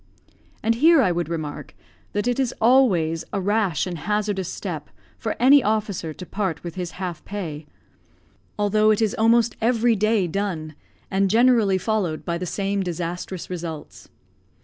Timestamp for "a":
3.31-3.39